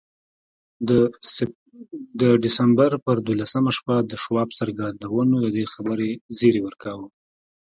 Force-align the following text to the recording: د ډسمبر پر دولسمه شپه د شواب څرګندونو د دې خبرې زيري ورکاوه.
د 2.19 2.21
ډسمبر 2.43 2.91
پر 3.05 3.17
دولسمه 3.27 3.71
شپه 3.77 3.95
د 4.09 4.11
شواب 4.23 4.49
څرګندونو 4.59 5.35
د 5.43 5.47
دې 5.55 5.65
خبرې 5.73 6.11
زيري 6.37 6.61
ورکاوه. 6.63 7.07